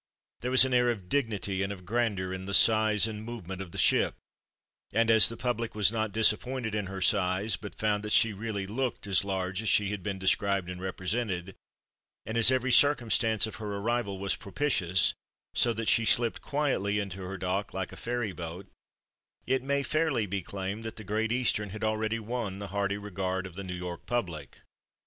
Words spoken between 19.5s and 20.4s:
may fairly